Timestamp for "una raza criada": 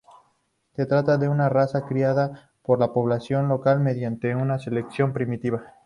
1.29-2.51